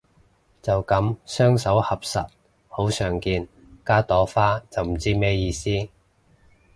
[0.63, 2.17] 就噉雙手合十
[2.69, 3.47] 好常見，
[3.85, 5.69] 加朵花就唔知咩意思